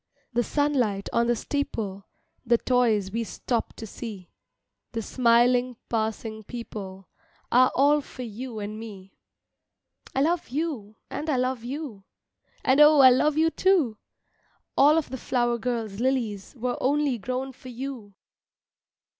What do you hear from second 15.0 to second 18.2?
the flower girl's lilies Were only grown for you!"